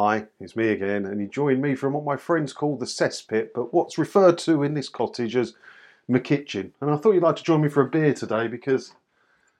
[0.00, 3.48] Hi, it's me again, and you join me from what my friends call the cesspit,
[3.52, 5.54] but what's referred to in this cottage as
[6.06, 6.72] my kitchen.
[6.80, 8.94] And I thought you'd like to join me for a beer today because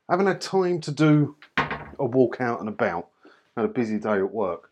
[0.08, 3.08] I haven't had time to do a walk out and about.
[3.56, 4.70] Had a busy day at work.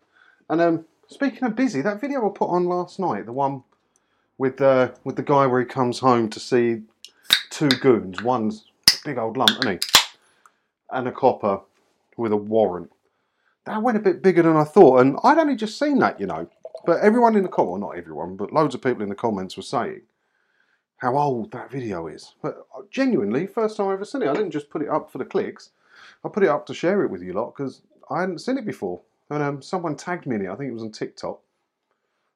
[0.49, 3.65] And um, speaking of busy, that video I put on last night, the one
[4.39, 6.83] with uh, with the guy where he comes home to see
[7.51, 9.89] two goons, one's a big old lump, isn't he?
[10.93, 11.63] And a copper
[12.17, 12.93] with a warrant
[13.67, 15.01] that went a bit bigger than I thought.
[15.01, 16.49] And I'd only just seen that, you know.
[16.85, 19.57] But everyone in the comment, well, not everyone, but loads of people in the comments
[19.57, 20.03] were saying
[20.99, 22.35] how old that video is.
[22.43, 24.29] But uh, genuinely, first time I ever seen it.
[24.29, 25.71] I didn't just put it up for the clicks.
[26.25, 28.65] I put it up to share it with you lot because I hadn't seen it
[28.65, 29.01] before.
[29.31, 30.51] And um, someone tagged me in it.
[30.51, 31.41] I think it was on TikTok.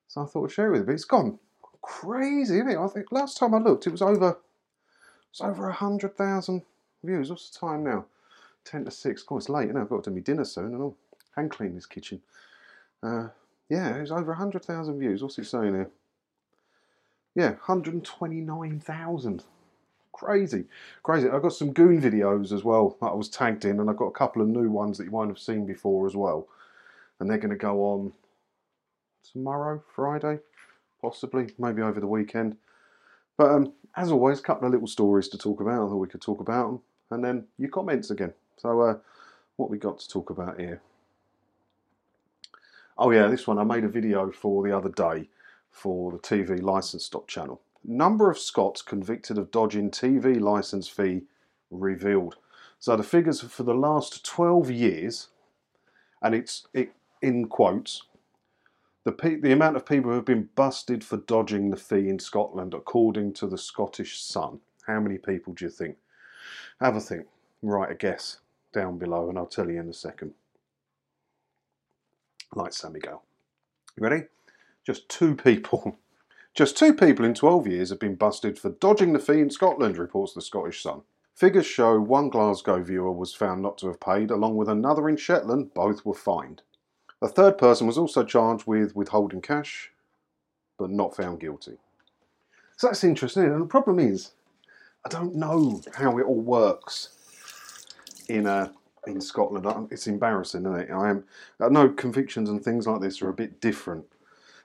[0.08, 0.86] So I thought I'd share it with you.
[0.86, 1.38] But it's gone
[1.82, 2.76] crazy, isn't it?
[2.76, 4.36] I think last time I looked, it was over
[5.30, 6.62] it's over a hundred thousand
[7.04, 7.30] views.
[7.30, 8.06] What's the time now?
[8.64, 9.22] Ten to six.
[9.22, 9.68] Of course, late.
[9.68, 10.96] You know, I've got to do my dinner soon and all
[11.36, 12.20] and clean this kitchen.
[13.02, 13.28] Uh,
[13.68, 15.22] yeah, it's over 100,000 views.
[15.22, 15.90] What's it saying here?
[17.34, 19.44] Yeah, 129,000.
[20.12, 20.64] Crazy,
[21.02, 21.28] crazy.
[21.28, 24.06] I've got some goon videos as well that I was tagged in, and I've got
[24.06, 26.48] a couple of new ones that you won't have seen before as well.
[27.18, 28.12] And they're going to go on
[29.32, 30.40] tomorrow, Friday,
[31.00, 32.56] possibly, maybe over the weekend.
[33.36, 36.20] But um, as always, a couple of little stories to talk about that we could
[36.20, 38.34] talk about, them and then your comments again.
[38.56, 38.98] So, uh,
[39.56, 40.82] what we got to talk about here?
[42.98, 45.28] Oh yeah, this one I made a video for the other day
[45.70, 47.60] for the TV license stop channel.
[47.84, 51.22] Number of Scots convicted of dodging TV license fee
[51.70, 52.36] revealed.
[52.78, 55.28] So the figures for the last 12 years,
[56.22, 58.02] and it's it, in quotes,
[59.04, 62.74] the, the amount of people who have been busted for dodging the fee in Scotland,
[62.74, 64.60] according to the Scottish Sun.
[64.86, 65.96] How many people do you think?
[66.80, 67.26] Have a think.
[67.62, 68.40] Write a guess
[68.72, 70.34] down below, and I'll tell you in a second
[72.54, 73.22] like San Miguel.
[73.96, 74.24] You ready?
[74.84, 75.98] Just two people.
[76.54, 79.96] Just two people in 12 years have been busted for dodging the fee in Scotland,
[79.96, 81.02] reports the Scottish Sun.
[81.36, 85.16] Figures show one Glasgow viewer was found not to have paid, along with another in
[85.16, 85.72] Shetland.
[85.74, 86.62] Both were fined.
[87.22, 89.92] A third person was also charged with withholding cash,
[90.76, 91.78] but not found guilty.
[92.76, 93.44] So that's interesting.
[93.44, 94.32] And the problem is,
[95.04, 97.10] I don't know how it all works
[98.28, 98.72] in a
[99.06, 99.88] in Scotland.
[99.90, 100.90] It's embarrassing, isn't it?
[100.90, 101.24] I am.
[101.60, 104.04] I know convictions and things like this are a bit different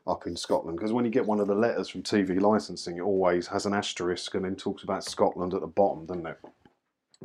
[0.08, 3.02] up in Scotland because when you get one of the letters from TV licensing, it
[3.02, 6.40] always has an asterisk and then talks about Scotland at the bottom, doesn't it?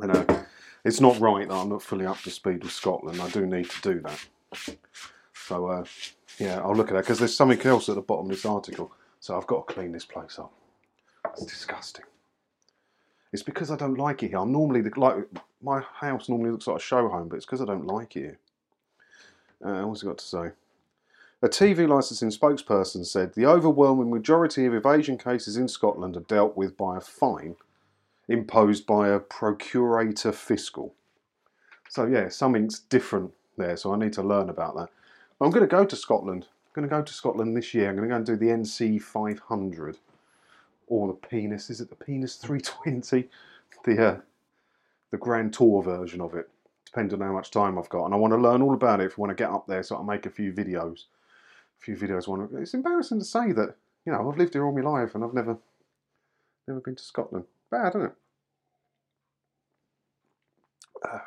[0.01, 0.45] You know,
[0.83, 3.21] it's not right that I'm not fully up to speed with Scotland.
[3.21, 4.75] I do need to do that.
[5.33, 5.83] So, uh,
[6.39, 8.91] yeah, I'll look at that because there's something else at the bottom of this article.
[9.19, 10.51] So I've got to clean this place up.
[11.33, 12.05] It's disgusting.
[13.33, 14.39] It's because I don't like it here.
[14.39, 15.15] I'm normally the, like
[15.61, 18.37] my house normally looks like a show home, but it's because I don't like it.
[19.63, 20.51] Uh, what's it got to say?
[21.43, 26.55] A TV licensing spokesperson said the overwhelming majority of evasion cases in Scotland are dealt
[26.55, 27.55] with by a fine
[28.27, 30.93] imposed by a procurator fiscal.
[31.89, 33.75] So yeah, something's different there.
[33.75, 34.89] So I need to learn about that.
[35.39, 36.45] I'm going to go to Scotland.
[36.45, 37.89] I'm going to go to Scotland this year.
[37.89, 39.97] I'm going to go and do the NC 500
[40.91, 41.69] or the penis.
[41.69, 43.29] Is it the penis 320?
[43.85, 44.17] The uh,
[45.09, 46.49] the Grand Tour version of it.
[46.85, 49.05] Depends on how much time I've got, and I want to learn all about it
[49.05, 51.05] if I want to get up there, so I make a few videos.
[51.79, 52.27] A few videos.
[52.27, 52.47] One.
[52.61, 53.75] It's embarrassing to say that
[54.05, 55.57] you know I've lived here all my life and I've never,
[56.67, 57.45] never been to Scotland.
[57.71, 58.13] Bad, isn't it?
[61.03, 61.19] Uh,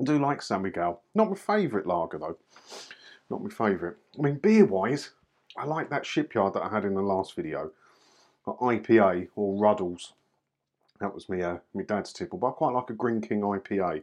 [0.00, 1.00] I do like San Miguel.
[1.14, 2.36] Not my favourite lager though.
[3.30, 3.96] Not my favourite.
[4.18, 5.10] I mean, beer wise,
[5.56, 7.70] I like that shipyard that I had in the last video.
[8.46, 10.12] IPA or Ruddles.
[11.00, 12.38] That was me, uh, my dad's tipple.
[12.38, 14.02] But I quite like a Greene King IPA.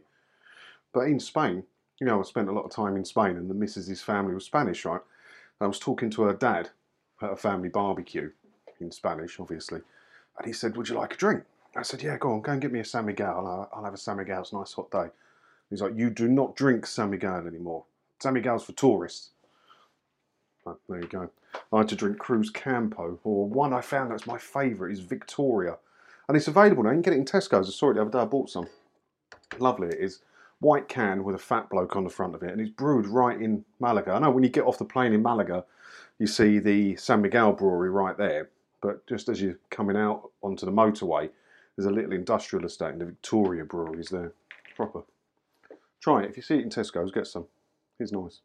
[0.92, 1.64] But in Spain,
[2.00, 4.44] you know, I spent a lot of time in Spain, and the missus' family was
[4.44, 5.00] Spanish, right?
[5.60, 6.70] I was talking to her dad
[7.22, 8.30] at a family barbecue
[8.80, 9.80] in Spanish, obviously,
[10.36, 11.44] and he said, "Would you like a drink?"
[11.76, 13.46] I said, "Yeah, go on, go and get me a San Miguel.
[13.46, 14.40] I'll, I'll have a San Miguel.
[14.40, 15.10] It's a nice hot day."
[15.70, 17.84] He's like, "You do not drink San Miguel anymore.
[18.18, 19.30] San Miguel's for tourists."
[20.64, 21.30] Oh, there you go.
[21.72, 25.76] I had to drink Cruzcampo, or one I found that's my favourite is Victoria.
[26.28, 26.90] And it's available now.
[26.90, 27.68] You can get it in Tesco's.
[27.68, 28.18] I saw it the other day.
[28.18, 28.68] I bought some.
[29.58, 30.20] Lovely it is.
[30.60, 32.52] White can with a fat bloke on the front of it.
[32.52, 34.12] And it's brewed right in Malaga.
[34.12, 35.64] I know when you get off the plane in Malaga,
[36.18, 38.48] you see the San Miguel brewery right there.
[38.80, 41.30] But just as you're coming out onto the motorway,
[41.76, 44.32] there's a little industrial estate and the Victoria brewery is there.
[44.76, 45.02] Proper.
[46.00, 46.30] Try it.
[46.30, 47.46] If you see it in Tesco's, get some.
[47.98, 48.40] It's nice.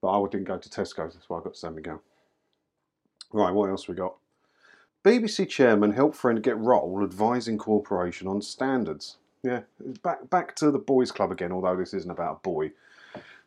[0.00, 2.02] But I didn't go to Tesco's, that's why I got San Miguel.
[3.32, 4.14] Right, what else we got?
[5.04, 9.16] BBC chairman helped friend get role advising corporation on standards.
[9.42, 9.60] Yeah,
[10.02, 11.52] back back to the boys' club again.
[11.52, 12.72] Although this isn't about a boy,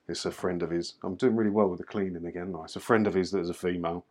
[0.08, 0.96] It's a friend of his.
[1.04, 2.56] I'm doing really well with the cleaning again.
[2.64, 4.06] It's a friend of his that is a female.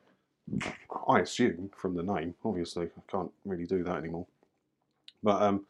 [1.09, 2.87] I assume from the name, obviously.
[2.87, 4.27] I can't really do that anymore.
[5.23, 5.67] But um,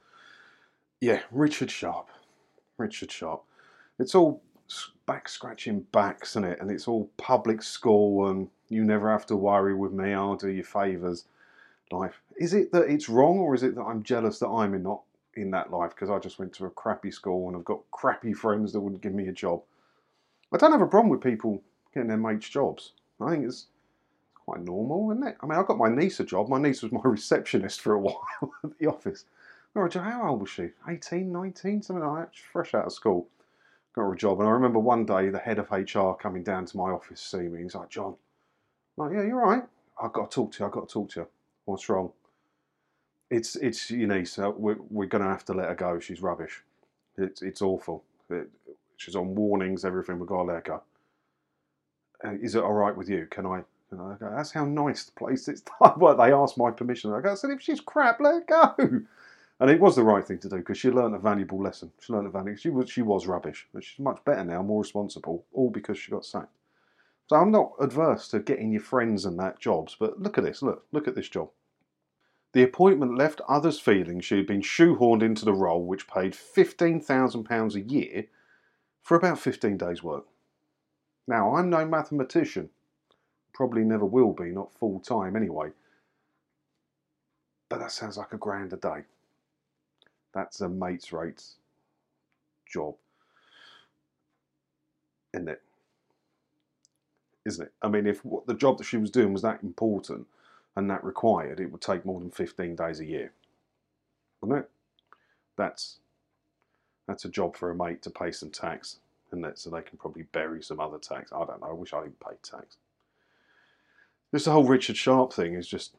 [1.00, 2.08] yeah, Richard Sharp.
[2.78, 3.42] Richard Sharp.
[3.98, 4.42] It's all
[5.06, 6.60] back scratching backs, isn't it?
[6.60, 10.12] And it's all public school, and you never have to worry with me.
[10.12, 11.24] I'll do you favours.
[11.92, 12.20] Life.
[12.38, 15.02] Is it that it's wrong, or is it that I'm jealous that I'm in not
[15.34, 18.32] in that life because I just went to a crappy school and I've got crappy
[18.32, 19.62] friends that wouldn't give me a job?
[20.52, 21.62] I don't have a problem with people
[21.92, 22.92] getting their mates jobs.
[23.20, 23.66] I think it's
[24.34, 25.36] quite normal, isn't it?
[25.40, 26.48] I mean, I got my niece a job.
[26.48, 28.28] My niece was my receptionist for a while
[28.64, 29.24] at the office.
[29.74, 30.70] How old was she?
[30.88, 32.30] 18, 19, something like that.
[32.32, 33.28] She's fresh out of school.
[33.94, 34.40] Got a job.
[34.40, 37.28] And I remember one day the head of HR coming down to my office to
[37.38, 37.62] see me.
[37.62, 38.14] He's like, John,
[38.98, 39.64] I'm like, yeah, you're right.
[40.02, 40.66] I've got to talk to you.
[40.66, 41.26] I've got to talk to you.
[41.64, 42.12] What's wrong?
[43.30, 44.32] It's, it's your niece.
[44.32, 45.98] So we're, we're going to have to let her go.
[45.98, 46.62] She's rubbish.
[47.18, 48.04] It's, it's awful.
[48.30, 48.48] It,
[48.96, 50.18] she's on warnings, everything.
[50.18, 50.82] We've got to let her go.
[52.24, 53.26] Uh, is it all right with you?
[53.30, 53.62] Can I?
[53.90, 55.64] And I go, that's how nice the place is.
[55.96, 57.12] well, they asked my permission.
[57.12, 58.44] I go, I said, if she's crap, let her
[58.76, 59.00] go.
[59.60, 61.92] And it was the right thing to do because she learned a valuable lesson.
[62.00, 62.58] She learned a valuable.
[62.58, 66.10] She was she was rubbish, but she's much better now, more responsible, all because she
[66.10, 66.56] got sacked.
[67.28, 70.62] So I'm not adverse to getting your friends and that jobs, but look at this.
[70.62, 71.50] Look, look at this job.
[72.52, 77.74] The appointment left others feeling she had been shoehorned into the role, which paid £15,000
[77.74, 78.24] a year
[79.02, 80.24] for about 15 days' work.
[81.28, 82.70] Now, I'm no mathematician,
[83.52, 85.70] probably never will be, not full time anyway,
[87.68, 89.04] but that sounds like a grand a day.
[90.34, 91.56] That's a mate's rates
[92.70, 92.94] job,
[95.34, 95.62] isn't it?
[97.44, 97.72] Isn't it?
[97.82, 100.26] I mean, if what the job that she was doing was that important
[100.76, 103.32] and that required, it would take more than 15 days a year,
[104.40, 104.70] wouldn't it?
[105.56, 105.98] That's
[107.08, 108.98] that's a job for a mate to pay some tax,
[109.32, 111.32] and that so they can probably bury some other tax.
[111.32, 111.70] I don't know.
[111.70, 112.76] I wish I didn't pay tax.
[114.30, 115.96] This whole Richard Sharp thing is just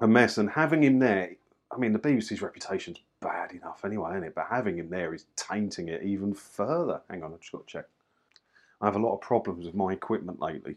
[0.00, 1.36] a mess, and having him there,
[1.70, 4.34] I mean, the BBC's reputation's bad enough anyway, isn't it?
[4.34, 7.00] But having him there is tainting it even further.
[7.10, 7.84] Hang on, I've just got to check.
[8.80, 10.76] I have a lot of problems with my equipment lately.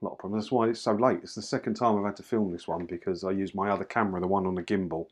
[0.00, 0.44] A lot of problems.
[0.44, 1.20] That's why it's so late.
[1.22, 3.84] It's the second time I've had to film this one because I used my other
[3.84, 5.06] camera, the one on the gimbal,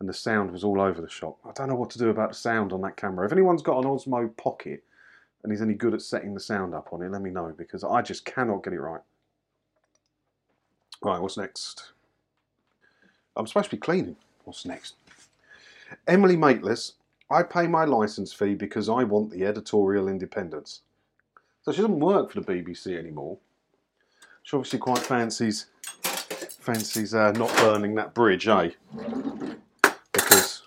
[0.00, 1.38] and the sound was all over the shop.
[1.44, 3.26] I don't know what to do about the sound on that camera.
[3.26, 4.82] If anyone's got an Osmo Pocket
[5.42, 7.84] and he's any good at setting the sound up on it, let me know because
[7.84, 9.02] I just cannot get it right.
[11.02, 11.92] Right, what's next?
[13.36, 14.16] I'm supposed to be cleaning.
[14.44, 14.94] What's next?
[16.06, 16.92] Emily Maitlis,
[17.30, 20.82] I pay my license fee because I want the editorial independence.
[21.62, 23.38] So she doesn't work for the BBC anymore.
[24.42, 25.66] She obviously quite fancies
[26.64, 28.70] fancies uh, not burning that bridge, eh?
[30.12, 30.62] Because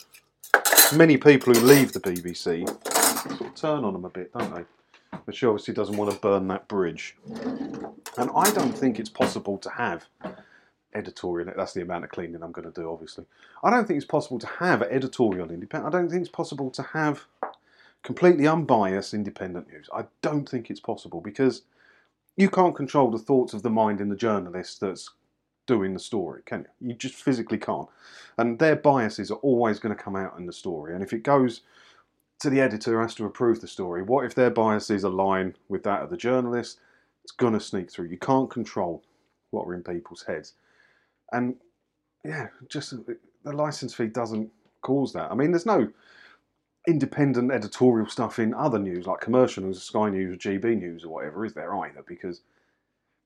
[0.95, 2.67] many people who leave the BBC
[3.27, 4.63] sort of turn on them a bit, don't they?
[5.25, 7.17] But she obviously doesn't want to burn that bridge.
[8.17, 10.05] And I don't think it's possible to have
[10.93, 11.51] editorial.
[11.55, 13.25] That's the amount of cleaning I'm going to do, obviously.
[13.63, 15.93] I don't think it's possible to have editorial independent.
[15.93, 17.25] I don't think it's possible to have
[18.03, 19.89] completely unbiased independent news.
[19.93, 21.63] I don't think it's possible because
[22.35, 25.09] you can't control the thoughts of the mind in the journalist that's
[25.65, 26.89] doing the story, can you?
[26.89, 27.89] You just physically can't.
[28.37, 30.93] And their biases are always going to come out in the story.
[30.93, 31.61] And if it goes
[32.39, 35.83] to the editor who has to approve the story, what if their biases align with
[35.83, 36.79] that of the journalist?
[37.23, 38.07] It's going to sneak through.
[38.07, 39.03] You can't control
[39.51, 40.53] what are in people's heads
[41.31, 41.55] and
[42.23, 42.97] yeah, just uh,
[43.43, 44.49] the license fee doesn't
[44.81, 45.31] cause that.
[45.31, 45.89] I mean, there's no
[46.87, 51.09] independent editorial stuff in other news like commercial news, Sky News, or GB News, or
[51.09, 52.03] whatever, is there either?
[52.07, 52.41] Because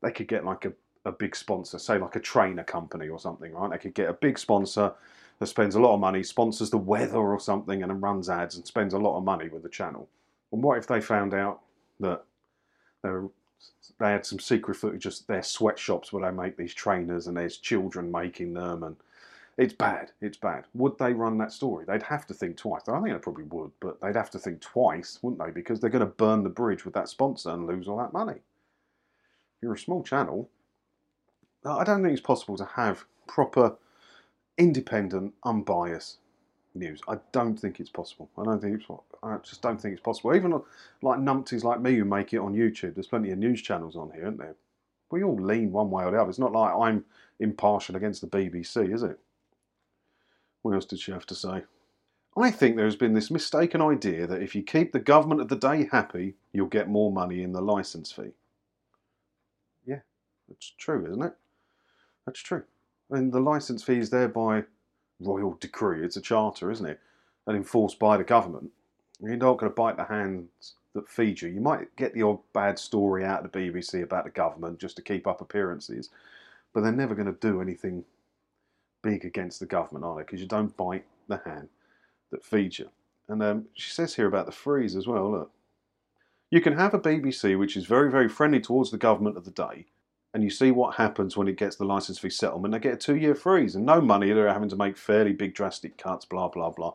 [0.02, 0.74] they could get like a,
[1.06, 3.72] a big sponsor, say like a trainer company or something, right?
[3.72, 4.94] They could get a big sponsor
[5.40, 8.56] that spends a lot of money, sponsors the weather or something, and then runs ads
[8.56, 10.08] and spends a lot of money with the channel.
[10.52, 11.62] And what if they found out
[12.00, 12.24] that
[13.04, 13.26] they're
[14.00, 17.58] they had some secret footage of their sweatshops where they make these trainers and there's
[17.58, 18.96] children making them and
[19.58, 20.12] it's bad.
[20.22, 20.66] It's bad.
[20.74, 21.86] Would they run that story?
[21.86, 22.88] They'd have to think twice.
[22.88, 25.52] I think they probably would, but they'd have to think twice, wouldn't they?
[25.52, 28.34] Because they're going to burn the bridge with that sponsor and lose all that money.
[28.38, 30.50] If you're a small channel,
[31.66, 33.76] I don't think it's possible to have proper,
[34.58, 36.18] independent, unbiased
[36.74, 37.02] news.
[37.08, 38.30] I don't think it's possible.
[38.38, 38.90] I don't think it's.
[39.24, 40.36] I just don't think it's possible.
[40.36, 40.52] Even
[41.02, 44.12] like numpties like me who make it on YouTube, there's plenty of news channels on
[44.12, 44.56] here, aren't there?
[45.12, 46.30] We all lean one way or the other.
[46.30, 47.04] It's not like I'm
[47.40, 49.20] impartial against the BBC, is it?
[50.62, 51.64] What else did she have to say?
[52.38, 55.50] I think there has been this mistaken idea that if you keep the government of
[55.50, 58.32] the day happy, you'll get more money in the license fee.
[59.86, 60.00] Yeah,
[60.48, 61.34] that's true, isn't it?
[62.26, 62.64] That's true.
[63.10, 64.64] And the license fee is thereby
[65.22, 66.04] royal decree.
[66.04, 67.00] It's a charter, isn't it?
[67.48, 68.72] And enforced by the government.
[69.20, 71.50] You're not going to bite the hands that feed you.
[71.50, 74.96] You might get the odd bad story out of the BBC about the government just
[74.98, 76.10] to keep up appearances,
[76.74, 78.04] but they're never going to do anything
[79.02, 80.22] big against the government, are they?
[80.22, 81.70] Because you don't bite the hand
[82.32, 82.90] that feeds you.
[83.28, 85.32] And um, she says here about the freeze as well.
[85.32, 85.52] Look,
[86.50, 89.52] you can have a BBC which is very, very friendly towards the government of the
[89.52, 89.86] day,
[90.34, 92.74] and you see what happens when it gets the license fee settlement.
[92.74, 94.32] They get a two-year freeze and no money.
[94.32, 96.26] They're having to make fairly big, drastic cuts.
[96.26, 96.94] Blah blah blah.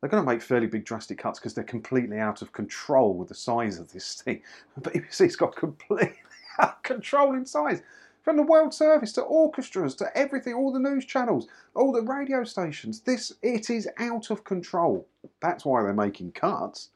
[0.00, 3.28] They're going to make fairly big, drastic cuts because they're completely out of control with
[3.28, 4.42] the size of this thing.
[4.80, 6.14] BBC's got completely
[6.60, 7.82] out of control in size.
[8.22, 12.44] From the World Service to orchestras to everything, all the news channels, all the radio
[12.44, 13.00] stations.
[13.00, 15.06] This it is out of control.
[15.40, 16.90] That's why they're making cuts.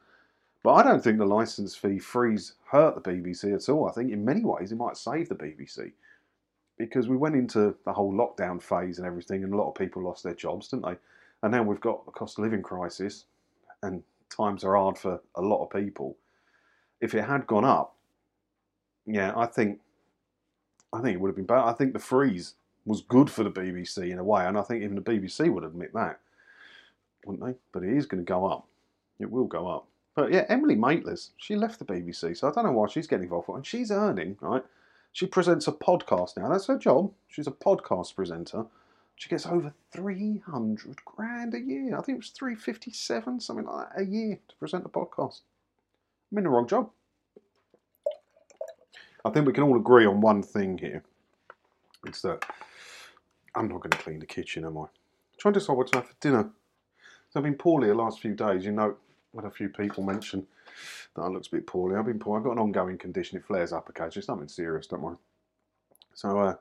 [0.63, 3.89] But I don't think the license fee freeze hurt the BBC at all.
[3.89, 5.93] I think in many ways it might save the BBC
[6.79, 10.03] because we went into the whole lockdown phase and everything, and a lot of people
[10.03, 10.97] lost their jobs, didn't they?
[11.43, 13.27] And now we've got a cost of living crisis,
[13.83, 16.17] and times are hard for a lot of people.
[17.01, 17.97] If it had gone up,
[19.07, 19.81] yeah, I think
[20.93, 21.61] I think it would have been better.
[21.61, 22.55] I think the freeze
[22.85, 25.65] was good for the BBC in a way, and I think even the BBC would
[25.65, 26.21] admit that,
[27.25, 27.59] wouldn't they?
[27.73, 28.67] But it is going to go up.
[29.19, 29.87] It will go up.
[30.15, 33.25] But yeah, Emily Maitlis, she left the BBC, so I don't know why she's getting
[33.25, 33.49] involved.
[33.49, 34.63] With, And she's earning, right?
[35.13, 36.49] She presents a podcast now.
[36.49, 37.13] That's her job.
[37.29, 38.67] She's a podcast presenter.
[39.17, 41.97] She gets over 300 grand a year.
[41.97, 45.41] I think it was 357, something like that, a year to present a podcast.
[46.31, 46.91] I'm in the wrong job.
[49.25, 51.05] I think we can all agree on one thing here.
[52.07, 52.45] It's that
[53.55, 54.83] I'm not going to clean the kitchen, am I?
[54.83, 54.89] I'm
[55.39, 56.51] trying to decide what to have for dinner.
[57.31, 58.65] So I've been poorly the last few days.
[58.65, 58.97] You know,
[59.35, 60.47] had a few people mention
[61.15, 61.97] that I looked a bit poorly.
[61.97, 62.39] I've been poor.
[62.39, 63.39] I've got an ongoing condition.
[63.39, 64.21] It flares up occasionally.
[64.21, 65.17] It's nothing serious, don't worry.
[66.15, 66.55] So, uh,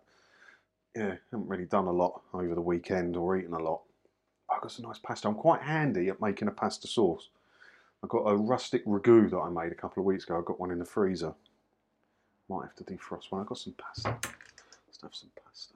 [0.95, 3.81] yeah, haven't really done a lot over the weekend or eaten a lot.
[4.49, 5.27] I've got some nice pasta.
[5.27, 7.29] I'm quite handy at making a pasta sauce.
[8.03, 10.37] I've got a rustic ragu that I made a couple of weeks ago.
[10.37, 11.33] I've got one in the freezer.
[12.49, 13.41] Might have to defrost one.
[13.41, 14.17] I've got some pasta.
[14.87, 15.73] Let's have some pasta.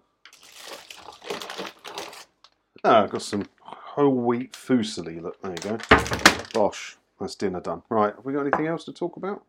[2.83, 5.21] Ah, I've got some whole wheat fusilli.
[5.21, 6.24] Look, there you go.
[6.55, 7.83] Bosh, that's dinner done.
[7.89, 9.43] Right, have we got anything else to talk about?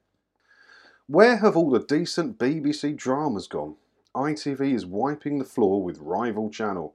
[1.07, 3.77] Where have all the decent BBC dramas gone?
[4.17, 6.95] ITV is wiping the floor with rival channel.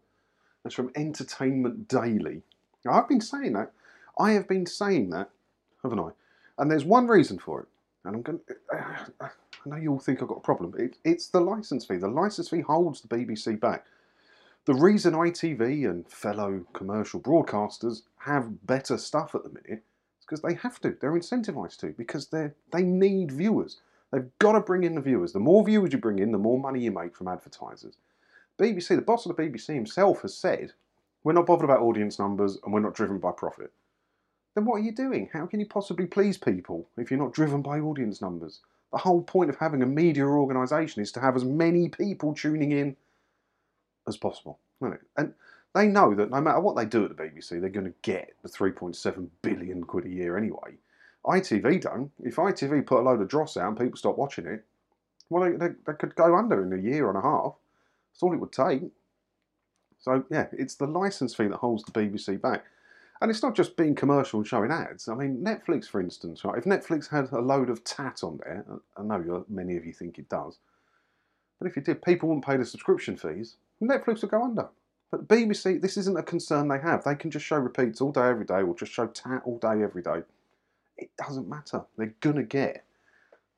[0.64, 2.42] That's from Entertainment Daily.
[2.84, 3.72] Now, I've been saying that.
[4.20, 5.30] I have been saying that,
[5.82, 6.10] haven't I?
[6.58, 7.68] And there's one reason for it.
[8.04, 8.42] And I'm going.
[8.74, 9.30] I
[9.66, 10.74] know you all think I've got a problem.
[10.78, 11.96] It, it's the license fee.
[11.96, 13.86] The license fee holds the BBC back.
[14.66, 19.84] The reason ITV and fellow commercial broadcasters have better stuff at the minute
[20.32, 20.96] because they have to.
[21.02, 23.82] They're incentivized to because they they need viewers.
[24.12, 25.34] They've got to bring in the viewers.
[25.34, 27.98] The more viewers you bring in, the more money you make from advertisers.
[28.58, 30.72] BBC, the boss of the BBC himself, has said,
[31.24, 33.74] "We're not bothered about audience numbers and we're not driven by profit."
[34.56, 35.30] Then what are you doing?
[35.34, 38.62] How can you possibly please people if you're not driven by audience numbers?
[38.94, 42.72] The whole point of having a media organisation is to have as many people tuning
[42.72, 42.96] in
[44.08, 44.60] as possible.
[45.18, 45.34] And
[45.74, 48.34] they know that no matter what they do at the BBC, they're going to get
[48.44, 50.76] the 3.7 billion quid a year anyway.
[51.26, 52.12] ITV don't.
[52.24, 54.66] If ITV put a load of dross out and people stop watching it,
[55.30, 57.54] well, they, they, they could go under in a year and a half.
[58.12, 58.82] That's all it would take.
[60.00, 62.66] So, yeah, it's the licence fee that holds the BBC back.
[63.22, 65.08] And it's not just being commercial and showing ads.
[65.08, 66.58] I mean, Netflix, for instance, right?
[66.58, 68.66] If Netflix had a load of tat on there,
[68.98, 70.58] I know many of you think it does,
[71.60, 73.58] but if it did, people wouldn't pay the subscription fees.
[73.82, 74.68] Netflix would go under.
[75.12, 77.04] But BBC, this isn't a concern they have.
[77.04, 79.84] They can just show repeats all day, every day, or just show tat all day,
[79.84, 80.24] every day.
[80.98, 81.84] It doesn't matter.
[81.98, 82.86] They're gonna get.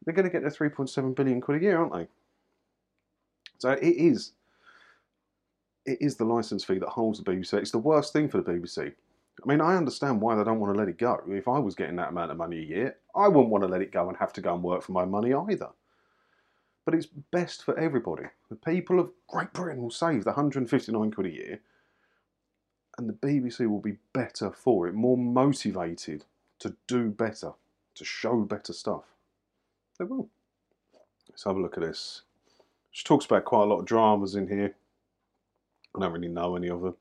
[0.04, 2.08] They're gonna get their 3.7 billion quid a year, aren't they?
[3.60, 4.32] So it is.
[5.86, 7.54] It is the license fee that holds the BBC.
[7.54, 8.92] It's the worst thing for the BBC.
[9.44, 11.22] I mean, I understand why they don't want to let it go.
[11.28, 13.82] If I was getting that amount of money a year, I wouldn't want to let
[13.82, 15.70] it go and have to go and work for my money either.
[16.86, 18.26] But it's best for everybody.
[18.50, 21.62] The people of Great Britain will save the 159 quid a year,
[22.98, 26.26] and the BBC will be better for it, more motivated
[26.60, 27.54] to do better,
[27.96, 29.04] to show better stuff.
[29.98, 30.30] They will.
[31.30, 32.24] Let's have a look at this.
[32.92, 34.76] She talks about quite a lot of dramas in here.
[35.96, 36.96] I don't really know any of them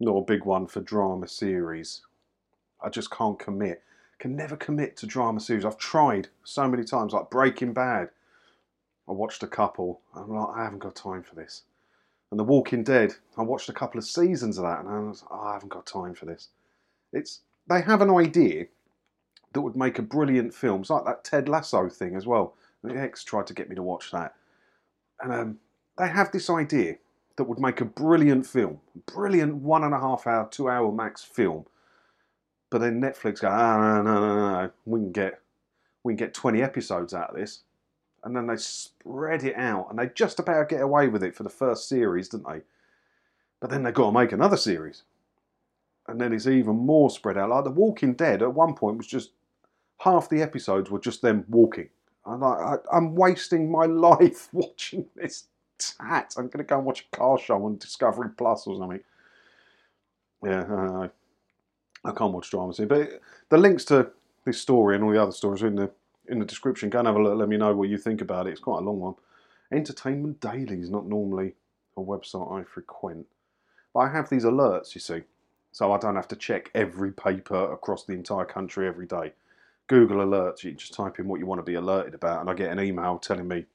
[0.00, 2.02] not a big one for drama series.
[2.82, 3.82] I just can't commit.
[4.18, 5.64] Can never commit to drama series.
[5.64, 8.10] I've tried so many times, like Breaking Bad.
[9.08, 10.00] I watched a couple.
[10.14, 11.62] I'm like, I haven't got time for this.
[12.30, 13.14] And The Walking Dead.
[13.38, 15.86] I watched a couple of seasons of that, and I was, oh, I haven't got
[15.86, 16.48] time for this.
[17.12, 18.66] It's they have an idea
[19.52, 20.80] that would make a brilliant film.
[20.80, 22.54] It's like that Ted Lasso thing as well.
[22.82, 24.34] The ex tried to get me to watch that,
[25.20, 25.58] and um,
[25.98, 26.96] they have this idea
[27.36, 31.22] that would make a brilliant film, brilliant one and a half hour, two hour max
[31.22, 31.66] film.
[32.70, 35.40] But then Netflix go, ah, no, no, no, no, we can get
[36.02, 37.62] we can get 20 episodes out of this.
[38.26, 41.44] And then they spread it out, and they just about get away with it for
[41.44, 42.60] the first series, didn't they?
[43.60, 45.04] But then they've got to make another series.
[46.08, 47.50] And then it's even more spread out.
[47.50, 49.30] Like The Walking Dead at one point was just
[49.98, 51.88] half the episodes were just them walking.
[52.24, 55.44] And I, I, am wasting my life watching this
[55.78, 56.34] tat.
[56.36, 59.00] I'm going to go and watch a car show on Discovery Plus or something.
[60.44, 61.10] Yeah, I,
[62.04, 62.80] I can't watch dramas.
[62.88, 64.10] But the links to
[64.44, 65.92] this story and all the other stories are in the
[66.28, 66.90] in the description.
[66.90, 67.36] Go and have a look.
[67.36, 68.50] Let me know what you think about it.
[68.50, 69.14] It's quite a long one.
[69.72, 71.54] Entertainment Daily is not normally
[71.96, 73.26] a website I frequent.
[73.92, 75.22] But I have these alerts, you see.
[75.72, 79.32] So I don't have to check every paper across the entire country every day.
[79.88, 82.54] Google alerts, you just type in what you want to be alerted about, and I
[82.54, 83.66] get an email telling me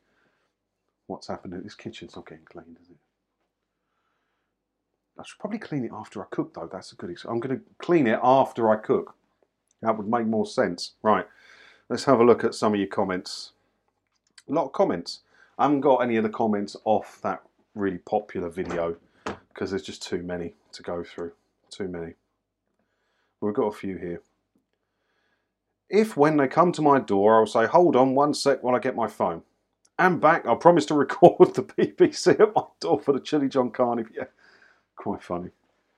[1.08, 1.62] what's happening.
[1.62, 2.98] This kitchen's not getting cleaned, is it?
[5.18, 6.70] I should probably clean it after I cook, though.
[6.72, 7.12] That's a good.
[7.12, 7.32] excuse.
[7.32, 9.16] I'm going to clean it after I cook.
[9.82, 10.94] That would make more sense.
[11.04, 11.26] Right.
[11.92, 13.52] Let's have a look at some of your comments.
[14.48, 15.20] A lot of comments.
[15.60, 17.42] I haven't got any of the comments off that
[17.76, 18.96] really popular video
[19.26, 21.34] because there's just too many to go through.
[21.70, 22.14] Too many.
[23.42, 24.22] We've got a few here.
[25.90, 28.80] If when they come to my door, I'll say, hold on one sec while I
[28.80, 29.42] get my phone.
[30.00, 30.48] I'm back.
[30.48, 34.06] I promise to record the BBC at my door for the Chili John Carney.
[34.16, 34.28] Yeah,
[34.96, 35.50] quite funny.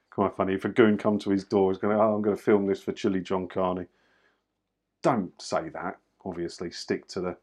[0.09, 0.55] Quite funny.
[0.55, 2.81] If a goon come to his door, he's going, oh, I'm going to film this
[2.81, 3.85] for Chili John Carney.
[5.03, 5.99] Don't say that.
[6.25, 7.37] Obviously, stick to the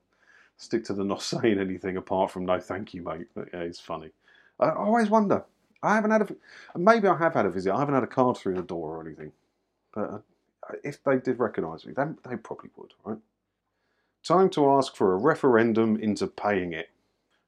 [0.56, 3.28] stick to the not saying anything apart from no thank you, mate.
[3.34, 4.10] But yeah, it's funny.
[4.58, 5.44] I always wonder.
[5.82, 7.72] I haven't had a maybe I have had a visit.
[7.72, 9.32] I haven't had a card through the door or anything.
[9.94, 10.18] But uh,
[10.84, 13.18] if they did recognise me, they, they probably would, right?
[14.24, 16.90] Time to ask for a referendum into paying it.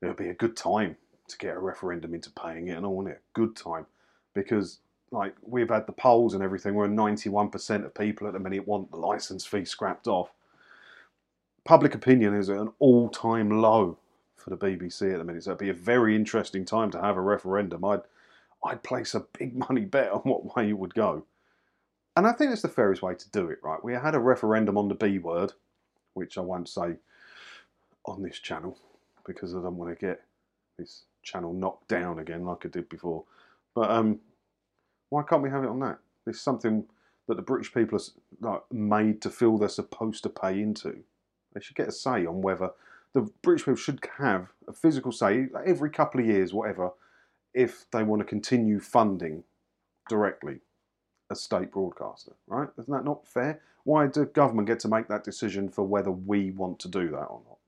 [0.01, 0.97] It'll be a good time
[1.29, 3.87] to get a referendum into paying it, and I want it a good time
[4.35, 4.81] because,
[5.13, 6.75] like, we've had the polls and everything.
[6.75, 10.33] We're 91% of people at the minute want the license fee scrapped off.
[11.65, 13.99] Public opinion is at an all-time low
[14.37, 17.17] for the BBC at the minute, so it'd be a very interesting time to have
[17.17, 17.85] a referendum.
[17.85, 18.01] I'd
[18.65, 21.25] I'd place a big money bet on what way it would go.
[22.17, 23.83] And I think it's the fairest way to do it, right?
[23.83, 25.53] We had a referendum on the B word,
[26.15, 26.97] which I won't say
[28.05, 28.79] on this channel
[29.25, 30.23] because I don't want to get
[30.79, 33.25] this channel knocked down again like I did before.
[33.75, 34.21] But um,
[35.13, 35.99] why can't we have it on that?
[36.27, 36.87] It's something
[37.29, 41.01] that the British people are like, made to feel they're supposed to pay into.
[41.53, 42.71] They should get a say on whether
[43.13, 46.93] the British people should have a physical say every couple of years, whatever,
[47.53, 49.45] if they want to continue funding
[50.09, 50.61] directly
[51.31, 52.71] a state broadcaster, right?
[52.79, 53.61] Isn't that not fair?
[53.85, 57.27] Why does government get to make that decision for whether we want to do that
[57.27, 57.59] or not?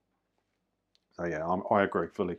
[1.13, 2.39] So yeah, I'm, I agree fully.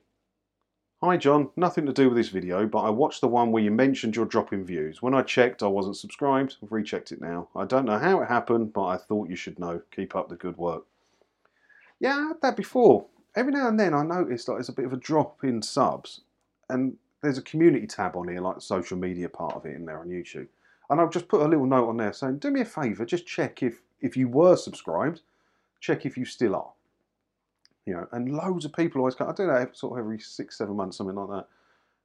[1.05, 3.69] Hi John, nothing to do with this video, but I watched the one where you
[3.69, 5.03] mentioned you're dropping views.
[5.03, 6.55] When I checked, I wasn't subscribed.
[6.63, 7.47] I've rechecked it now.
[7.55, 9.83] I don't know how it happened, but I thought you should know.
[9.95, 10.83] Keep up the good work.
[11.99, 13.05] Yeah, I had that before.
[13.35, 16.21] Every now and then I noticed like there's a bit of a drop in subs,
[16.71, 19.85] and there's a community tab on here, like the social media part of it in
[19.85, 20.47] there on YouTube.
[20.89, 23.27] And I've just put a little note on there saying, do me a favour, just
[23.27, 25.21] check if, if you were subscribed,
[25.79, 26.71] check if you still are.
[27.85, 30.57] You know, and loads of people always come, I do that sort of every six,
[30.57, 31.47] seven months, something like that.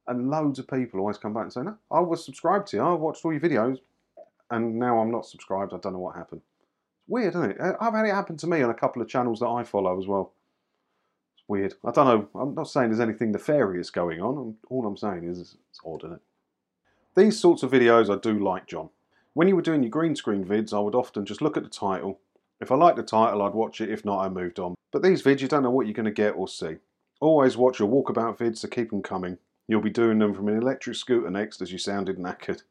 [0.07, 2.83] And loads of people always come back and say, no, I was subscribed to you,
[2.83, 3.79] I watched all your videos,
[4.51, 6.41] and now I'm not subscribed, I don't know what happened.
[6.97, 7.59] It's weird, isn't it?
[7.59, 9.97] Uh, I've had it happen to me on a couple of channels that I follow
[9.99, 10.33] as well.
[11.35, 11.73] It's weird.
[11.83, 15.39] I don't know, I'm not saying there's anything nefarious going on, all I'm saying is
[15.39, 16.21] it's odd, isn't it?
[17.15, 18.89] These sorts of videos I do like, John.
[19.33, 21.69] When you were doing your green screen vids, I would often just look at the
[21.69, 22.19] title.
[22.61, 23.89] If I liked the title, I'd watch it.
[23.89, 24.75] If not, I moved on.
[24.91, 26.77] But these vids, you don't know what you're going to get or see.
[27.19, 29.37] Always watch your walkabout vids, so keep them coming.
[29.67, 32.61] You'll be doing them from an electric scooter next as you sounded knackered.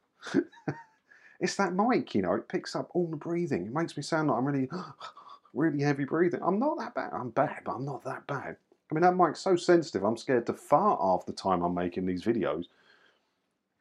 [1.40, 3.66] it's that mic, you know, it picks up all the breathing.
[3.66, 4.68] It makes me sound like I'm really,
[5.54, 6.40] really heavy breathing.
[6.42, 7.10] I'm not that bad.
[7.12, 8.56] I'm bad, but I'm not that bad.
[8.90, 12.06] I mean, that mic's so sensitive, I'm scared to fart half the time I'm making
[12.06, 12.66] these videos.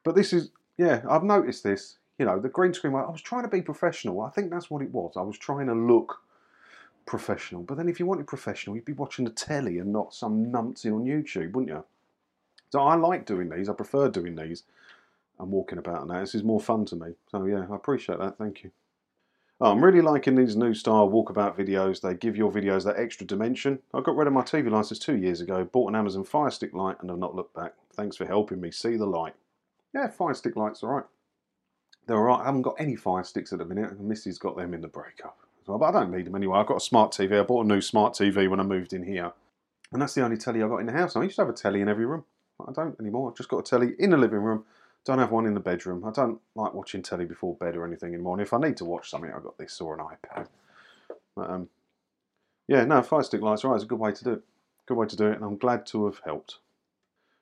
[0.04, 1.99] But this is, yeah, I've noticed this.
[2.20, 4.22] You know, the green screen, I was trying to be professional.
[4.22, 5.14] I think that's what it was.
[5.16, 6.22] I was trying to look
[7.06, 7.64] professional.
[7.64, 10.94] But then if you wanted professional, you'd be watching the telly and not some numpty
[10.94, 11.84] on YouTube, wouldn't you?
[12.72, 13.70] So I like doing these.
[13.70, 14.64] I prefer doing these
[15.40, 16.20] and walking about that.
[16.20, 17.14] This is more fun to me.
[17.32, 18.38] So yeah, I appreciate that.
[18.38, 18.72] Thank you.
[19.62, 22.02] Oh, I'm really liking these new style walkabout videos.
[22.02, 23.80] They give your videos that extra dimension.
[23.94, 26.74] I got rid of my TV license two years ago, bought an Amazon Fire Stick
[26.74, 27.74] light and have not looked back.
[27.94, 29.34] Thanks for helping me see the light.
[29.94, 31.06] Yeah, fire stick lights are right.
[32.10, 32.42] They're alright.
[32.42, 34.00] I haven't got any fire sticks at the minute.
[34.00, 36.58] Missy's got them in the breakup as but I don't need them anyway.
[36.58, 37.40] I've got a smart TV.
[37.40, 39.32] I bought a new smart TV when I moved in here.
[39.92, 41.16] And that's the only telly I've got in the house.
[41.16, 42.26] I used to have a telly in every room.
[42.68, 43.30] I don't anymore.
[43.30, 44.66] I've just got a telly in the living room.
[45.06, 46.04] Don't have one in the bedroom.
[46.04, 48.34] I don't like watching telly before bed or anything anymore.
[48.34, 50.48] And if I need to watch something, I've got this or an iPad.
[51.36, 51.70] But, um,
[52.68, 54.42] Yeah, no, fire stick lights, right, it's a good way to do it.
[54.88, 56.58] Good way to do it, and I'm glad to have helped.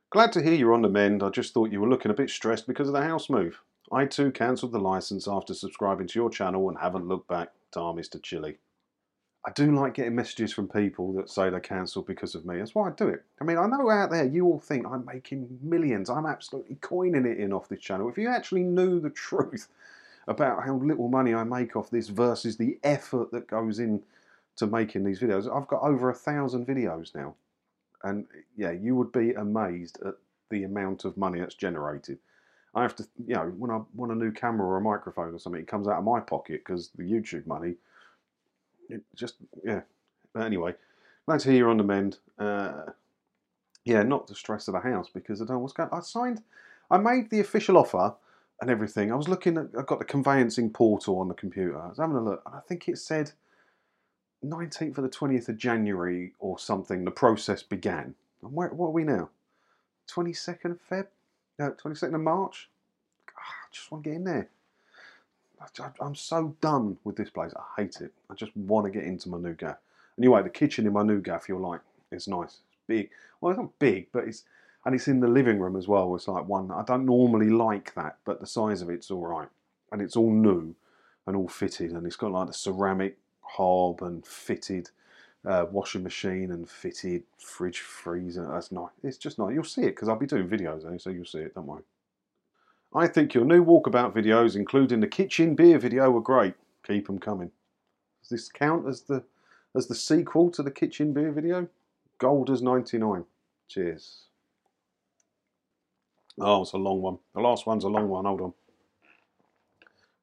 [0.09, 1.23] Glad to hear you're on the mend.
[1.23, 3.61] I just thought you were looking a bit stressed because of the house move.
[3.91, 7.51] I too cancelled the license after subscribing to your channel and haven't looked back.
[7.71, 8.21] Tar Mr.
[8.21, 8.57] Chili.
[9.45, 12.57] I do like getting messages from people that say they cancelled because of me.
[12.57, 13.23] That's why I do it.
[13.39, 16.09] I mean, I know out there you all think I'm making millions.
[16.09, 18.09] I'm absolutely coining it in off this channel.
[18.09, 19.69] If you actually knew the truth
[20.27, 24.03] about how little money I make off this versus the effort that goes in
[24.57, 27.35] to making these videos, I've got over a thousand videos now.
[28.03, 30.15] And yeah, you would be amazed at
[30.49, 32.19] the amount of money that's generated.
[32.77, 35.39] I have to, you know, when I want a new camera or a microphone or
[35.39, 37.75] something, it comes out of my pocket because the YouTube money,
[38.89, 39.35] it just,
[39.65, 39.81] yeah.
[40.33, 40.75] But anyway,
[41.25, 42.19] glad to hear you're on the mend.
[42.37, 42.83] Uh,
[43.83, 46.43] yeah, not the stress of the house because I don't know what's going I signed,
[46.91, 48.13] I made the official offer
[48.61, 49.11] and everything.
[49.11, 51.81] I was looking at, I got the conveyancing portal on the computer.
[51.81, 53.31] I was having a look and I think it said
[54.45, 58.13] 19th or the 20th of January or something, the process began.
[58.43, 59.29] And where, what are we now?
[60.11, 61.07] 22nd of Feb?
[61.59, 62.69] No, 22nd of March?
[63.37, 64.49] Ah, I just want to get in there.
[65.79, 67.51] I- I'm so done with this place.
[67.55, 68.13] I hate it.
[68.29, 69.77] I just want to get into my new gaff.
[70.17, 72.59] Anyway, the kitchen in my new gaff, you're like, it's nice.
[72.69, 73.09] It's big.
[73.41, 74.43] Well, it's not big, but it's,
[74.85, 76.15] and it's in the living room as well.
[76.15, 79.49] It's like one, I don't normally like that, but the size of it's all right.
[79.91, 80.75] And it's all new
[81.25, 81.91] and all fitted.
[81.91, 84.89] And it's got like the ceramic hob and fitted
[85.45, 88.47] uh, washing machine and fitted fridge freezer.
[88.51, 88.89] That's nice.
[89.03, 89.53] It's just nice.
[89.53, 91.55] You'll see it because I'll be doing videos, eh, so you'll see it.
[91.55, 91.83] Don't worry.
[92.93, 96.55] I think your new walkabout videos, including the kitchen beer video, were great.
[96.85, 97.51] Keep them coming.
[98.21, 99.23] Does this count as the
[99.75, 101.67] as the sequel to the kitchen beer video?
[102.17, 103.25] Gold as 99.
[103.67, 104.23] Cheers.
[106.39, 107.19] Oh, it's a long one.
[107.33, 108.25] The last one's a long one.
[108.25, 108.53] Hold on.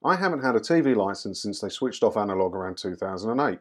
[0.04, 3.58] I haven't had a TV license since they switched off analog around 2008.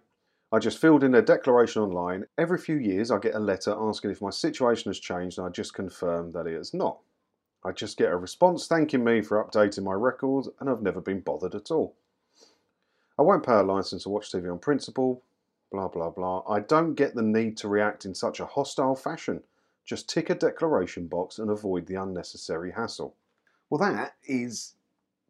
[0.53, 2.27] I just filled in a declaration online.
[2.37, 5.49] Every few years, I get a letter asking if my situation has changed, and I
[5.49, 6.99] just confirm that it has not.
[7.65, 11.21] I just get a response thanking me for updating my records, and I've never been
[11.21, 11.95] bothered at all.
[13.17, 15.23] I won't pay a license to watch TV on principle,
[15.71, 16.43] blah blah blah.
[16.47, 19.41] I don't get the need to react in such a hostile fashion.
[19.85, 23.15] Just tick a declaration box and avoid the unnecessary hassle.
[23.71, 24.75] Well, that is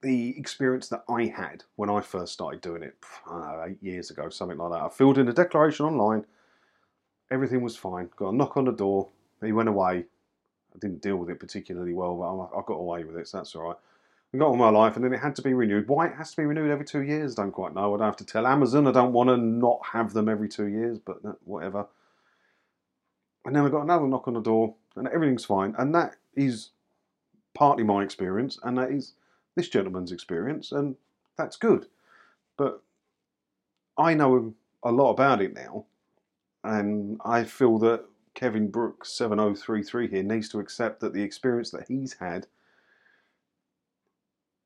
[0.03, 4.29] the experience that I had when I first started doing it, know, eight years ago,
[4.29, 4.83] something like that.
[4.83, 6.25] I filled in a declaration online.
[7.31, 8.09] Everything was fine.
[8.15, 9.09] Got a knock on the door.
[9.41, 10.05] He went away.
[10.75, 13.55] I didn't deal with it particularly well, but I got away with it, so that's
[13.55, 13.77] all right.
[14.33, 15.87] I got all my life, and then it had to be renewed.
[15.87, 17.93] Why it has to be renewed every two years, I don't quite know.
[17.93, 18.87] I don't have to tell Amazon.
[18.87, 21.87] I don't want to not have them every two years, but whatever.
[23.45, 25.75] And then I got another knock on the door, and everything's fine.
[25.77, 26.71] And that is
[27.53, 29.13] partly my experience, and that is
[29.55, 30.95] this gentleman's experience, and
[31.37, 31.87] that's good.
[32.57, 32.81] But
[33.97, 35.85] I know a lot about it now,
[36.63, 41.87] and I feel that Kevin Brooks 7033 here needs to accept that the experience that
[41.87, 42.47] he's had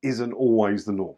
[0.01, 1.15] isn't always the norm.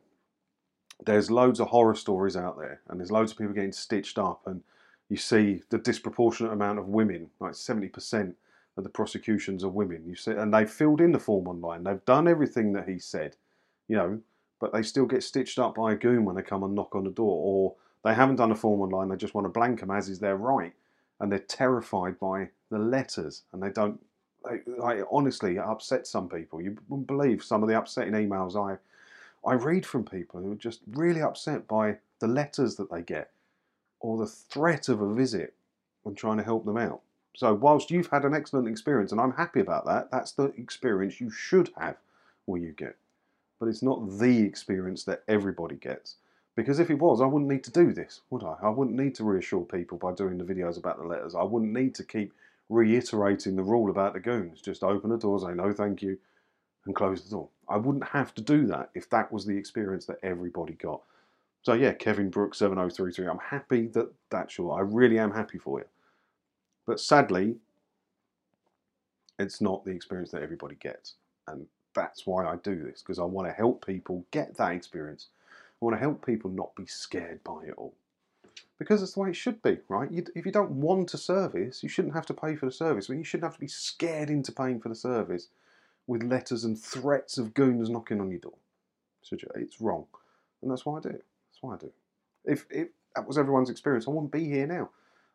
[1.05, 4.41] There's loads of horror stories out there, and there's loads of people getting stitched up,
[4.45, 4.63] and
[5.09, 8.33] you see the disproportionate amount of women, like 70%
[8.77, 10.03] of the prosecutions are women.
[10.07, 11.83] You see, and they've filled in the form online.
[11.83, 13.35] They've done everything that he said,
[13.89, 14.19] you know,
[14.61, 17.03] but they still get stitched up by a goon when they come and knock on
[17.03, 17.75] the door, or
[18.05, 19.09] they haven't done a form online.
[19.09, 20.73] They just want to blank them as is their right,
[21.19, 23.99] and they're terrified by the letters, and they don't.
[24.45, 26.61] They, I honestly it upsets some people.
[26.61, 28.77] You wouldn't believe some of the upsetting emails I
[29.45, 33.31] I read from people who are just really upset by the letters that they get
[33.99, 35.53] or the threat of a visit
[36.05, 37.01] and trying to help them out.
[37.35, 41.21] So, whilst you've had an excellent experience, and I'm happy about that, that's the experience
[41.21, 41.97] you should have
[42.45, 42.95] where you get.
[43.59, 46.15] But it's not the experience that everybody gets.
[46.55, 48.55] Because if it was, I wouldn't need to do this, would I?
[48.61, 51.35] I wouldn't need to reassure people by doing the videos about the letters.
[51.35, 52.33] I wouldn't need to keep
[52.69, 54.61] reiterating the rule about the goons.
[54.61, 56.17] Just open the door, say no thank you,
[56.85, 57.49] and close the door.
[57.67, 61.01] I wouldn't have to do that if that was the experience that everybody got.
[61.61, 63.27] So yeah, Kevin Brooks 7033.
[63.27, 64.77] I'm happy that that's your.
[64.77, 65.85] I really am happy for you.
[66.85, 67.55] But sadly,
[69.37, 71.15] it's not the experience that everybody gets,
[71.47, 75.27] and that's why I do this because I want to help people get that experience.
[75.81, 77.93] I want to help people not be scared by it all.
[78.77, 80.09] Because it's the way it should be, right?
[80.11, 83.09] You, if you don't want a service, you shouldn't have to pay for the service.
[83.09, 85.49] I mean, you shouldn't have to be scared into paying for the service
[86.07, 88.57] with letters and threats of goons knocking on your door.
[89.55, 90.05] It's wrong.
[90.61, 91.25] And that's why I do it.
[91.51, 91.91] That's why I do.
[92.45, 94.89] If, if that was everyone's experience, I wouldn't be here now.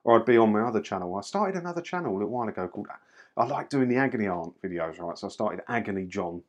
[0.04, 1.14] Or I'd be on my other channel.
[1.16, 2.88] I started another channel a little while ago called.
[3.36, 5.18] I like doing the Agony Aunt videos, right?
[5.18, 6.42] So I started Agony John,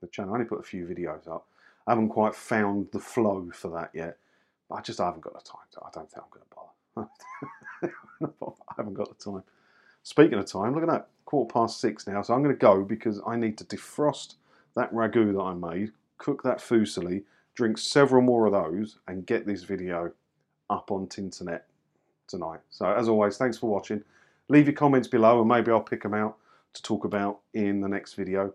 [0.00, 0.32] the channel.
[0.32, 1.46] I only put a few videos up.
[1.86, 4.18] I haven't quite found the flow for that yet.
[4.70, 5.66] I just haven't got the time.
[5.72, 7.90] To, I don't think I'm going to
[8.24, 8.34] bother.
[8.68, 9.42] I haven't got the time.
[10.02, 12.22] Speaking of time, look at that, quarter past six now.
[12.22, 14.34] So I'm going to go because I need to defrost
[14.74, 17.22] that ragu that I made, cook that fusilli,
[17.54, 20.12] drink several more of those, and get this video
[20.70, 21.62] up on Tinternet
[22.26, 22.60] tonight.
[22.70, 24.02] So as always, thanks for watching.
[24.48, 26.36] Leave your comments below and maybe I'll pick them out
[26.74, 28.52] to talk about in the next video.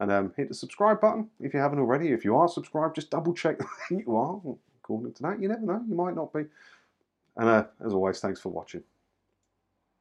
[0.00, 2.08] And um, hit the subscribe button if you haven't already.
[2.08, 4.40] If you are subscribed, just double check that you are.
[4.82, 6.44] According to that, you never know, you might not be.
[7.36, 8.82] And uh, as always, thanks for watching.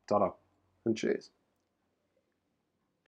[0.07, 0.31] Ta-da
[0.85, 1.29] and cheers.